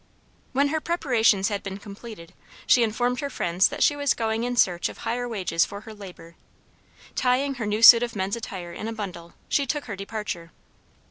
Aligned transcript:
When 0.51 0.69
her 0.69 0.81
preparations 0.81 1.49
had 1.49 1.61
been 1.61 1.77
completed, 1.77 2.33
she 2.65 2.81
informed 2.81 3.19
her 3.19 3.29
friends 3.29 3.67
that 3.69 3.83
she 3.83 3.95
was 3.95 4.15
going 4.15 4.43
in 4.43 4.55
search 4.55 4.89
of 4.89 4.97
higher 4.99 5.27
wages 5.29 5.63
for 5.63 5.81
her 5.81 5.93
labor. 5.93 6.33
Tieing 7.13 7.57
her 7.57 7.67
new 7.67 7.83
suit 7.83 8.01
of 8.01 8.15
men's 8.15 8.35
attire 8.35 8.73
in 8.73 8.87
a 8.87 8.93
bundle, 8.93 9.35
she 9.47 9.67
took 9.67 9.85
her 9.85 9.95
departure. 9.95 10.51